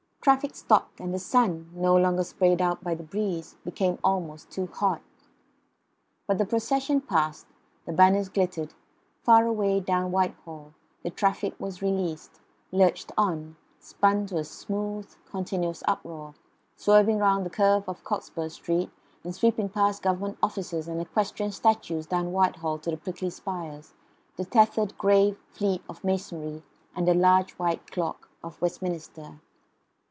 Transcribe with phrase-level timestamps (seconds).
[0.01, 4.51] The traffic stopped, and the sun, no longer sprayed out by the breeze, became almost
[4.51, 5.01] too hot.
[6.27, 7.47] But the procession passed;
[7.87, 8.75] the banners glittered
[9.23, 12.39] far away down Whitehall; the traffic was released;
[12.71, 16.35] lurched on; spun to a smooth continuous uproar;
[16.75, 18.91] swerving round the curve of Cockspur Street;
[19.23, 23.95] and sweeping past Government offices and equestrian statues down Whitehall to the prickly spires,
[24.37, 26.61] the tethered grey fleet of masonry,
[26.95, 29.39] and the large white clock of Westminster.